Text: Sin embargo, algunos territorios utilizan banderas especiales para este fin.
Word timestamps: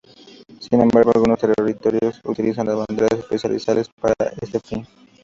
Sin 0.59 0.81
embargo, 0.81 1.11
algunos 1.13 1.37
territorios 1.37 2.21
utilizan 2.23 2.65
banderas 2.65 3.19
especiales 3.37 3.87
para 3.89 4.15
este 4.41 4.59
fin. 4.59 4.83